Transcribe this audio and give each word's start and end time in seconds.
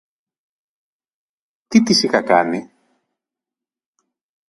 Τι 1.67 1.83
της 1.83 2.03
είχα 2.03 2.21
κάνει; 2.23 2.71